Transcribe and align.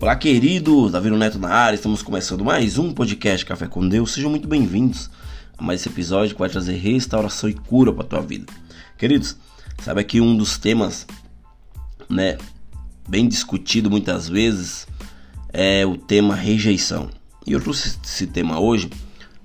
Olá, 0.00 0.14
queridos! 0.14 0.92
Davi 0.92 1.10
Neto 1.10 1.40
na 1.40 1.48
área, 1.48 1.74
estamos 1.74 2.02
começando 2.02 2.44
mais 2.44 2.78
um 2.78 2.92
podcast 2.92 3.44
Café 3.44 3.66
com 3.66 3.86
Deus. 3.86 4.12
Sejam 4.12 4.30
muito 4.30 4.46
bem-vindos 4.46 5.10
a 5.58 5.62
mais 5.62 5.80
esse 5.80 5.88
episódio 5.88 6.36
que 6.36 6.38
vai 6.38 6.48
trazer 6.48 6.76
restauração 6.76 7.50
e 7.50 7.52
cura 7.52 7.92
para 7.92 8.04
tua 8.04 8.20
vida. 8.20 8.46
Queridos, 8.96 9.36
sabe 9.82 10.00
aqui 10.00 10.20
um 10.20 10.36
dos 10.36 10.56
temas, 10.56 11.04
né, 12.08 12.38
bem 13.08 13.26
discutido 13.26 13.90
muitas 13.90 14.28
vezes 14.28 14.86
é 15.52 15.84
o 15.84 15.96
tema 15.96 16.36
rejeição. 16.36 17.10
E 17.44 17.50
eu 17.50 17.60
trouxe 17.60 17.98
esse 18.04 18.28
tema 18.28 18.60
hoje 18.60 18.88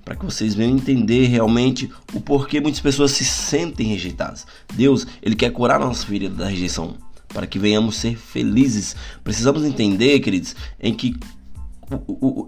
para 0.04 0.14
que 0.14 0.24
vocês 0.24 0.54
venham 0.54 0.76
entender 0.76 1.26
realmente 1.26 1.90
o 2.12 2.20
porquê 2.20 2.60
muitas 2.60 2.80
pessoas 2.80 3.10
se 3.10 3.24
sentem 3.24 3.88
rejeitadas. 3.88 4.46
Deus, 4.72 5.04
ele 5.20 5.34
quer 5.34 5.50
curar 5.50 5.82
a 5.82 5.86
nossa 5.86 6.06
ferida 6.06 6.36
da 6.36 6.46
rejeição 6.46 6.96
para 7.34 7.46
que 7.46 7.58
venhamos 7.58 7.96
ser 7.96 8.16
felizes. 8.16 8.96
Precisamos 9.22 9.64
entender, 9.64 10.20
queridos, 10.20 10.56
em 10.80 10.94
que 10.94 11.14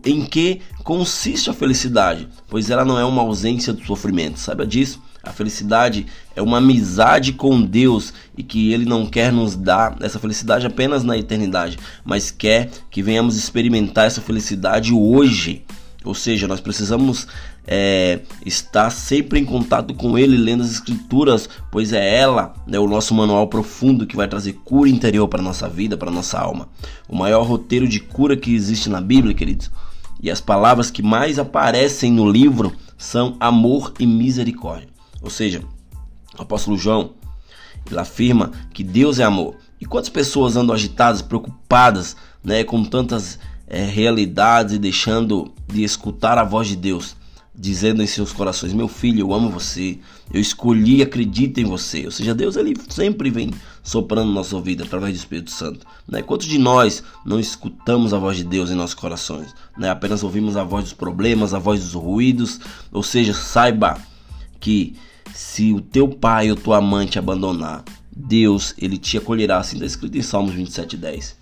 em 0.05 0.25
que 0.25 0.63
consiste 0.83 1.51
a 1.51 1.53
felicidade, 1.53 2.27
pois 2.49 2.71
ela 2.71 2.87
não 2.87 2.99
é 2.99 3.05
uma 3.05 3.21
ausência 3.21 3.71
do 3.71 3.85
sofrimento. 3.85 4.41
Saiba 4.41 4.67
disso. 4.67 5.03
A 5.23 5.33
felicidade 5.33 6.07
é 6.37 6.41
uma 6.41 6.59
amizade 6.59 7.33
com 7.33 7.61
Deus 7.61 8.15
e 8.37 8.45
que 8.45 8.73
Ele 8.73 8.85
não 8.85 9.05
quer 9.05 9.33
nos 9.33 9.57
dar 9.57 9.97
essa 10.01 10.21
felicidade 10.21 10.65
apenas 10.67 11.03
na 11.03 11.19
eternidade, 11.19 11.79
mas 12.05 12.31
quer 12.31 12.71
que 12.91 13.03
venhamos 13.03 13.37
experimentar 13.37 14.07
essa 14.07 14.21
felicidade 14.21 14.95
hoje. 14.95 15.65
Ou 16.07 16.15
seja, 16.15 16.47
nós 16.47 16.61
precisamos 16.61 17.27
é, 17.67 18.21
estar 18.45 18.91
sempre 18.91 19.41
em 19.41 19.45
contato 19.45 19.93
com 19.93 20.17
Ele, 20.17 20.37
lendo 20.37 20.63
as 20.63 20.71
Escrituras, 20.71 21.49
pois 21.71 21.93
é 21.93 22.17
ela, 22.17 22.55
né, 22.67 22.79
o 22.79 22.87
nosso 22.87 23.13
manual 23.13 23.49
profundo 23.49 24.07
que 24.07 24.15
vai 24.15 24.29
trazer 24.29 24.53
cura 24.65 24.89
interior 24.89 25.27
para 25.27 25.43
nossa 25.43 25.69
vida, 25.69 25.97
para 25.97 26.11
nossa 26.11 26.39
alma. 26.39 26.69
O 27.09 27.17
maior 27.17 27.43
roteiro 27.43 27.89
de 27.89 27.99
cura 27.99 28.37
que 28.37 28.55
existe 28.55 28.89
na 28.89 29.01
Bíblia, 29.01 29.35
queridos. 29.35 29.71
E 30.23 30.31
as 30.31 30.41
palavras 30.41 30.91
que 30.91 31.03
mais 31.03 31.39
aparecem 31.41 32.13
no 32.13 32.31
livro 32.31 32.73
são 32.97 33.37
amor 33.41 33.93
e 33.99 34.07
misericórdia. 34.07 34.89
Ou 35.21 35.29
seja, 35.29 35.61
o 36.39 36.43
apóstolo 36.43 36.79
João 36.79 37.15
ele 37.91 37.99
afirma 37.99 38.53
que 38.73 38.85
Deus 38.85 39.19
é 39.19 39.25
amor. 39.25 39.57
E 39.81 39.85
quantas 39.85 40.09
pessoas 40.09 40.57
andam 40.57 40.75
agitadas, 40.75 41.21
preocupadas, 41.21 42.17
né, 42.43 42.65
com 42.65 42.85
tantas 42.85 43.39
é, 43.67 43.85
realidades 43.85 44.79
deixando 44.79 45.53
de 45.67 45.83
escutar 45.83 46.39
a 46.39 46.45
voz 46.45 46.69
de 46.69 46.77
Deus, 46.77 47.17
dizendo 47.55 48.03
em 48.03 48.07
seus 48.07 48.33
corações: 48.33 48.73
Meu 48.73 48.89
filho, 48.89 49.21
eu 49.21 49.33
amo 49.33 49.51
você, 49.51 49.99
eu 50.33 50.41
escolhi, 50.41 51.03
acredito 51.03 51.59
em 51.59 51.65
você. 51.65 52.05
Ou 52.05 52.11
seja, 52.11 52.35
Deus 52.35 52.57
ele 52.57 52.75
sempre 52.89 53.31
vem 53.31 53.51
soprando 53.83 54.31
nossa 54.31 54.55
ouvido 54.55 54.85
através 54.85 55.15
do 55.15 55.19
Espírito 55.19 55.51
Santo. 55.51 55.87
Né? 56.07 56.23
Quantos 56.23 56.47
de 56.47 56.59
nós 56.59 57.03
não 57.25 57.41
escutamos 57.41 58.13
a 58.13 58.19
voz 58.19 58.37
de 58.37 58.45
Deus 58.45 58.71
em 58.71 58.75
nossos 58.75 58.95
corações? 58.95 59.55
Né? 59.77 59.91
Apenas 59.91 60.23
ouvimos 60.23 60.57
a 60.57 60.65
voz 60.65 60.85
dos 60.85 60.93
problemas, 60.93 61.55
a 61.55 61.59
voz 61.59 61.81
dos 61.81 61.95
ruídos. 61.95 62.61
Ou 62.93 63.03
seja, 63.03 63.33
saiba 63.35 63.99
que 64.61 64.95
se 65.35 65.73
o 65.73 65.81
teu 65.81 66.09
pai 66.09 66.51
ou 66.51 66.57
tua 66.57 66.81
mãe 66.81 67.07
te 67.07 67.19
abandonar, 67.19 67.85
Deus 68.15 68.75
ele 68.79 68.97
te 68.97 69.19
acolherá, 69.19 69.59
assim 69.59 69.77
está 69.77 69.87
escrito 69.87 70.17
em 70.17 70.23
Salmos 70.23 70.55
27:10. 70.55 71.37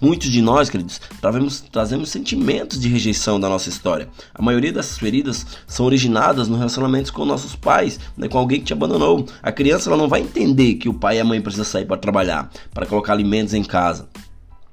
Muitos 0.00 0.30
de 0.30 0.40
nós, 0.40 0.70
queridos, 0.70 1.00
trazemos, 1.20 1.60
trazemos 1.60 2.08
sentimentos 2.08 2.80
de 2.80 2.88
rejeição 2.88 3.40
da 3.40 3.48
nossa 3.48 3.68
história. 3.68 4.08
A 4.32 4.40
maioria 4.40 4.72
dessas 4.72 4.96
feridas 4.96 5.44
são 5.66 5.84
originadas 5.84 6.48
no 6.48 6.56
relacionamento 6.56 7.12
com 7.12 7.24
nossos 7.24 7.56
pais, 7.56 7.98
né, 8.16 8.28
com 8.28 8.38
alguém 8.38 8.60
que 8.60 8.66
te 8.66 8.72
abandonou. 8.72 9.26
A 9.42 9.50
criança 9.50 9.90
ela 9.90 9.96
não 9.96 10.08
vai 10.08 10.20
entender 10.20 10.74
que 10.74 10.88
o 10.88 10.94
pai 10.94 11.16
e 11.16 11.20
a 11.20 11.24
mãe 11.24 11.40
precisam 11.40 11.64
sair 11.64 11.84
para 11.84 11.96
trabalhar, 11.96 12.48
para 12.72 12.86
colocar 12.86 13.12
alimentos 13.12 13.54
em 13.54 13.64
casa. 13.64 14.08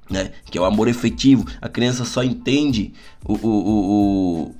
Né, 0.08 0.30
que 0.44 0.56
é 0.56 0.60
o 0.60 0.64
amor 0.64 0.86
efetivo. 0.86 1.44
A 1.60 1.68
criança 1.68 2.04
só 2.04 2.22
entende 2.22 2.92
o, 3.24 3.34
o, 3.34 4.52
o, 4.52 4.54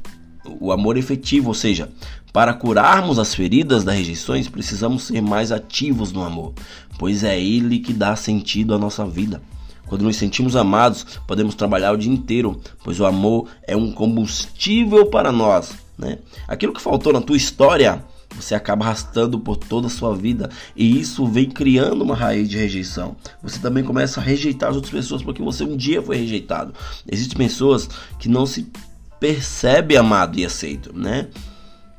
o 0.61 0.73
amor 0.73 0.97
efetivo, 0.97 1.49
ou 1.49 1.55
seja, 1.55 1.89
para 2.33 2.53
curarmos 2.53 3.19
as 3.21 3.33
feridas 3.33 3.85
das 3.85 3.95
rejeições, 3.95 4.49
precisamos 4.49 5.05
ser 5.05 5.23
mais 5.23 5.53
ativos 5.53 6.11
no 6.11 6.25
amor, 6.25 6.53
pois 6.99 7.23
é 7.23 7.41
ele 7.41 7.79
que 7.79 7.93
dá 7.93 8.17
sentido 8.17 8.75
à 8.75 8.79
nossa 8.79 9.07
vida. 9.07 9.41
Quando 9.87 10.03
nos 10.03 10.17
sentimos 10.17 10.57
amados, 10.57 11.07
podemos 11.27 11.55
trabalhar 11.55 11.93
o 11.93 11.97
dia 11.97 12.13
inteiro, 12.13 12.61
pois 12.83 12.99
o 12.99 13.07
amor 13.07 13.49
é 13.63 13.77
um 13.77 13.93
combustível 13.93 15.07
para 15.07 15.31
nós. 15.31 15.75
Né? 15.97 16.19
Aquilo 16.47 16.73
que 16.73 16.81
faltou 16.81 17.13
na 17.13 17.21
tua 17.21 17.37
história, 17.37 18.05
você 18.35 18.55
acaba 18.55 18.85
arrastando 18.85 19.39
por 19.39 19.57
toda 19.57 19.87
a 19.87 19.91
sua 19.91 20.15
vida 20.15 20.51
e 20.75 21.01
isso 21.01 21.27
vem 21.27 21.49
criando 21.49 22.03
uma 22.03 22.15
raiz 22.15 22.49
de 22.49 22.57
rejeição. 22.57 23.17
Você 23.43 23.59
também 23.59 23.85
começa 23.85 24.21
a 24.21 24.23
rejeitar 24.23 24.71
as 24.71 24.77
outras 24.77 24.93
pessoas 24.93 25.23
porque 25.23 25.43
você 25.43 25.65
um 25.65 25.77
dia 25.77 26.03
foi 26.03 26.17
rejeitado. 26.17 26.75
Existem 27.11 27.39
pessoas 27.39 27.89
que 28.19 28.29
não 28.29 28.45
se 28.45 28.71
percebem 29.19 29.97
amado 29.97 30.39
e 30.39 30.45
aceito, 30.45 30.93
né? 30.97 31.29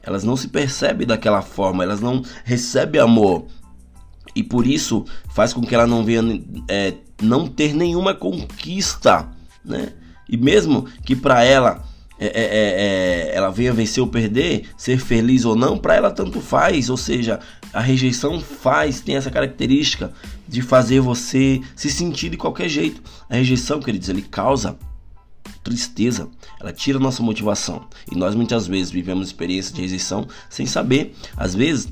Elas 0.03 0.23
não 0.23 0.37
se 0.37 0.47
percebem 0.47 1.05
daquela 1.07 1.41
forma, 1.41 1.83
elas 1.83 1.99
não 1.99 2.21
recebem 2.45 3.01
amor 3.01 3.45
e 4.37 4.43
por 4.43 4.67
isso 4.67 5.03
faz 5.29 5.51
com 5.51 5.61
que 5.61 5.73
ela 5.73 5.87
não 5.87 6.05
venha 6.05 6.21
é, 6.67 6.93
não 7.19 7.47
ter 7.47 7.73
nenhuma 7.73 8.13
conquista, 8.13 9.27
né? 9.65 9.93
E 10.29 10.37
mesmo 10.37 10.85
que 11.03 11.15
para 11.15 11.43
ela 11.43 11.83
é, 12.19 12.25
é, 12.25 12.29
é, 12.29 13.31
é, 13.31 13.35
ela 13.35 13.49
venha 13.49 13.73
vencer 13.73 14.01
ou 14.03 14.07
perder, 14.07 14.69
ser 14.77 14.99
feliz 14.99 15.43
ou 15.43 15.55
não, 15.55 15.75
para 15.75 15.95
ela 15.95 16.11
tanto 16.11 16.39
faz. 16.39 16.87
Ou 16.87 16.97
seja, 16.97 17.39
a 17.73 17.81
rejeição 17.81 18.39
faz, 18.39 19.01
tem 19.01 19.15
essa 19.15 19.31
característica 19.31 20.13
de 20.47 20.61
fazer 20.61 20.99
você 20.99 21.59
se 21.75 21.89
sentir 21.89 22.29
de 22.29 22.37
qualquer 22.37 22.69
jeito. 22.69 23.01
A 23.27 23.35
rejeição, 23.37 23.79
queridos, 23.79 24.07
ele 24.07 24.21
causa 24.21 24.77
tristeza, 25.63 26.29
ela 26.59 26.71
tira 26.71 26.99
nossa 26.99 27.23
motivação. 27.23 27.87
E 28.11 28.15
nós 28.15 28.35
muitas 28.35 28.67
vezes 28.67 28.91
vivemos 28.91 29.27
experiências 29.27 29.73
de 29.73 29.81
rejeição 29.81 30.27
sem 30.47 30.65
saber. 30.67 31.15
Às 31.35 31.55
vezes 31.55 31.89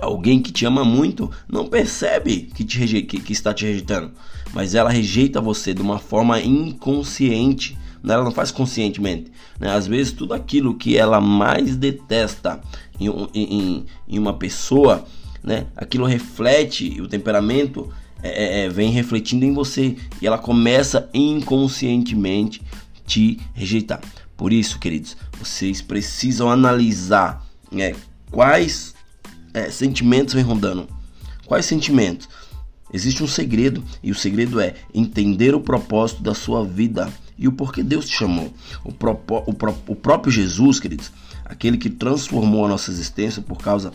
Alguém 0.00 0.40
que 0.40 0.52
te 0.52 0.66
ama 0.66 0.84
muito 0.84 1.30
não 1.48 1.66
percebe 1.66 2.50
que, 2.54 2.64
te 2.64 2.78
reje... 2.78 3.02
que, 3.02 3.20
que 3.20 3.32
está 3.32 3.54
te 3.54 3.64
rejeitando, 3.64 4.12
mas 4.52 4.74
ela 4.74 4.90
rejeita 4.90 5.40
você 5.40 5.72
de 5.72 5.82
uma 5.82 5.98
forma 5.98 6.40
inconsciente. 6.40 7.78
Né? 8.02 8.14
Ela 8.14 8.24
não 8.24 8.32
faz 8.32 8.50
conscientemente. 8.50 9.30
Né? 9.58 9.70
Às 9.70 9.86
vezes, 9.86 10.12
tudo 10.12 10.34
aquilo 10.34 10.74
que 10.74 10.96
ela 10.96 11.20
mais 11.20 11.76
detesta 11.76 12.60
em, 12.98 13.08
em, 13.34 13.86
em 14.08 14.18
uma 14.18 14.34
pessoa, 14.34 15.04
né? 15.42 15.66
aquilo 15.76 16.04
reflete 16.04 17.00
o 17.00 17.08
temperamento. 17.08 17.90
É, 18.22 18.28
é, 18.28 18.64
é, 18.64 18.68
vem 18.70 18.90
refletindo 18.90 19.44
em 19.44 19.52
você 19.52 19.96
e 20.22 20.26
ela 20.26 20.38
começa 20.38 21.10
inconscientemente 21.12 22.62
te 23.06 23.38
rejeitar. 23.52 24.00
Por 24.34 24.50
isso, 24.50 24.78
queridos, 24.78 25.14
vocês 25.38 25.82
precisam 25.82 26.50
analisar 26.50 27.46
né, 27.70 27.94
quais 28.30 28.93
é, 29.54 29.70
sentimentos 29.70 30.34
vem 30.34 30.42
rondando. 30.42 30.88
Quais 31.46 31.64
sentimentos? 31.64 32.28
Existe 32.92 33.22
um 33.22 33.28
segredo, 33.28 33.82
e 34.02 34.10
o 34.10 34.14
segredo 34.14 34.60
é 34.60 34.74
entender 34.92 35.54
o 35.54 35.60
propósito 35.60 36.22
da 36.22 36.34
sua 36.34 36.64
vida 36.64 37.08
e 37.38 37.48
o 37.48 37.52
porquê 37.52 37.82
Deus 37.82 38.08
te 38.08 38.16
chamou. 38.16 38.52
O, 38.84 38.92
propo, 38.92 39.42
o, 39.46 39.54
pro, 39.54 39.74
o 39.88 39.96
próprio 39.96 40.32
Jesus, 40.32 40.78
queridos, 40.78 41.10
aquele 41.44 41.78
que 41.78 41.90
transformou 41.90 42.64
a 42.64 42.68
nossa 42.68 42.90
existência 42.90 43.42
por 43.42 43.58
causa 43.58 43.92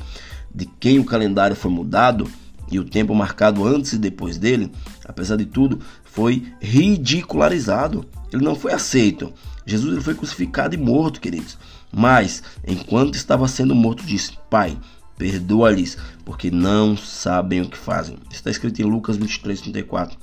de 0.54 0.66
quem 0.66 1.00
o 1.00 1.06
calendário 1.06 1.56
foi 1.56 1.72
mudado 1.72 2.30
e 2.72 2.80
o 2.80 2.84
tempo 2.84 3.16
marcado 3.16 3.66
antes 3.66 3.94
e 3.94 3.98
depois 3.98 4.38
dele, 4.38 4.72
apesar 5.06 5.36
de 5.38 5.46
tudo, 5.46 5.80
foi 6.04 6.52
ridicularizado. 6.60 8.06
Ele 8.32 8.44
não 8.44 8.56
foi 8.56 8.74
aceito. 8.74 9.34
Jesus 9.66 9.94
ele 9.94 10.04
foi 10.04 10.16
crucificado 10.16 10.76
e 10.76 10.78
morto, 10.78 11.22
queridos. 11.22 11.58
Mas, 11.92 12.44
enquanto 12.68 13.16
estava 13.16 13.48
sendo 13.48 13.74
morto, 13.74 14.06
disse: 14.06 14.34
Pai, 14.50 14.78
Perdoa-lhes, 15.20 15.98
porque 16.26 16.50
não 16.50 16.98
sabem 16.98 17.62
o 17.62 17.70
que 17.70 17.78
fazem. 17.78 18.18
Está 18.32 18.50
escrito 18.50 18.82
em 18.82 18.86
Lucas 18.86 19.18
23, 19.18 19.62
34. 19.62 20.18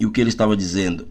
E 0.00 0.06
o 0.06 0.10
que 0.10 0.20
ele 0.20 0.30
estava 0.30 0.56
dizendo? 0.56 1.06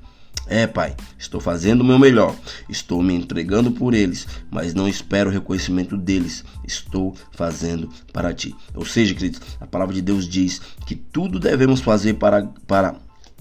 É, 0.47 0.67
Pai, 0.67 0.95
estou 1.17 1.39
fazendo 1.39 1.81
o 1.81 1.83
meu 1.83 1.97
melhor, 1.97 2.35
estou 2.69 3.01
me 3.01 3.15
entregando 3.15 3.71
por 3.71 3.93
eles, 3.93 4.27
mas 4.51 4.73
não 4.75 4.87
espero 4.87 5.29
o 5.29 5.33
reconhecimento 5.33 5.97
deles, 5.97 6.43
estou 6.67 7.15
fazendo 7.31 7.89
para 8.11 8.33
ti. 8.33 8.55
Ou 8.75 8.85
seja, 8.85 9.15
queridos, 9.15 9.41
a 9.59 9.65
palavra 9.65 9.95
de 9.95 10.01
Deus 10.01 10.27
diz 10.27 10.61
que 10.85 10.95
tudo 10.95 11.39
devemos 11.39 11.79
fazer 11.79 12.15
para, 12.15 12.45
para, 12.67 12.95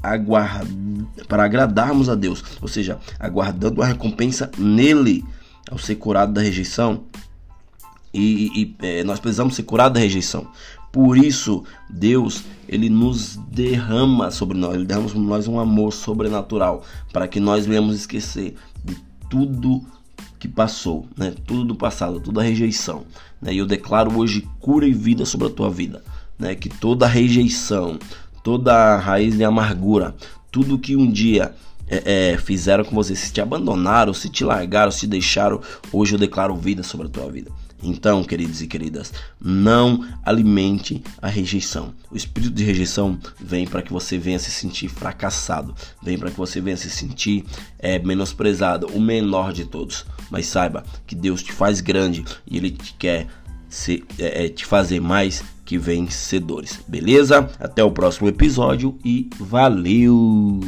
aguardar, 0.05 0.67
para 1.27 1.45
agradarmos 1.45 2.11
a 2.11 2.15
Deus, 2.15 2.45
ou 2.61 2.69
seja, 2.69 2.99
aguardando 3.19 3.83
a 3.83 3.87
recompensa 3.87 4.51
nele. 4.59 5.25
Ao 5.71 5.79
ser 5.79 5.95
curado 5.95 6.35
da 6.35 6.43
rejeição, 6.43 7.05
e, 8.15 8.63
e 8.63 8.77
é, 8.81 9.05
nós 9.05 9.19
precisamos 9.19 9.55
ser 9.55 9.65
curados 9.65 9.95
da 9.95 10.01
rejeição. 10.01 10.47
Por 10.93 11.19
isso, 11.19 11.65
Deus, 11.91 12.45
ele 12.69 12.89
nos 12.89 13.37
derrama 13.51 14.31
sobre 14.31 14.57
nós, 14.57 14.77
ele 14.77 14.85
derrama 14.85 15.09
sobre 15.09 15.27
nós 15.27 15.49
um 15.49 15.59
amor 15.59 15.93
sobrenatural, 15.93 16.85
para 17.13 17.27
que 17.27 17.41
nós 17.41 17.67
venhamos 17.67 17.97
esquecer 17.97 18.55
de 18.85 18.97
tudo 19.29 19.85
que 20.39 20.47
passou, 20.47 21.09
né? 21.17 21.35
Tudo 21.45 21.65
do 21.65 21.75
passado, 21.75 22.21
toda 22.21 22.41
a 22.41 22.45
rejeição, 22.45 23.05
né? 23.43 23.53
E 23.53 23.59
eu 23.59 23.67
declaro 23.67 24.17
hoje 24.17 24.49
cura 24.61 24.87
e 24.87 24.93
vida 24.93 25.27
sobre 25.27 25.49
a 25.49 25.51
tua 25.51 25.69
vida, 25.69 26.05
né? 26.39 26.55
Que 26.55 26.69
toda 26.69 27.09
rejeição, 27.09 27.99
toda 28.45 28.97
raiz 28.97 29.37
de 29.37 29.43
amargura, 29.43 30.15
tudo 30.53 30.79
que 30.79 30.95
um 30.95 31.11
dia 31.11 31.55
é, 31.89 32.33
é, 32.35 32.39
fizeram 32.39 32.85
com 32.85 32.95
você, 32.95 33.17
se 33.17 33.33
te 33.33 33.41
abandonaram, 33.41 34.15
se 34.15 34.29
te 34.29 34.45
largaram, 34.45 34.93
se 34.93 35.07
deixaram, 35.07 35.61
hoje 35.93 36.15
eu 36.15 36.19
declaro 36.19 36.55
vida 36.55 36.85
sobre 36.85 37.09
a 37.09 37.11
tua 37.11 37.29
vida. 37.31 37.51
Então, 37.83 38.25
queridos 38.25 38.63
e 38.63 38.67
queridas, 38.67 39.13
não 39.41 40.07
alimente 40.25 41.03
a 41.21 41.29
rejeição. 41.29 41.93
O 42.11 42.17
espírito 42.17 42.55
de 42.55 42.65
rejeição 42.65 43.19
vem 43.39 43.67
para 43.67 43.83
que 43.83 43.93
você 43.93 44.17
venha 44.17 44.39
se 44.39 44.51
sentir 44.51 44.89
fracassado, 44.89 45.75
vem 46.03 46.17
para 46.17 46.31
que 46.31 46.37
você 46.37 46.61
venha 46.61 46.77
se 46.77 46.89
sentir 46.89 47.45
é, 47.79 47.99
menosprezado, 47.99 48.87
o 48.89 49.01
menor 49.01 49.53
de 49.53 49.65
todos. 49.65 50.07
Mas 50.31 50.47
saiba 50.47 50.85
que 51.07 51.15
Deus 51.15 51.43
te 51.43 51.53
faz 51.53 51.81
grande 51.81 52.25
e 52.47 52.57
Ele 52.57 52.71
te 52.71 52.95
quer 52.95 53.27
se, 53.69 54.05
é, 54.19 54.47
é, 54.47 54.49
te 54.49 54.65
fazer 54.65 55.01
mais 55.01 55.45
que 55.65 55.79
vencedores, 55.79 56.81
beleza? 56.87 57.51
Até 57.59 57.83
o 57.83 57.91
próximo 57.91 58.29
episódio 58.29 58.99
e 59.05 59.29
valeu! 59.39 60.61